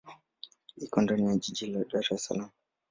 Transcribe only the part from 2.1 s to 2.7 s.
es Salaam.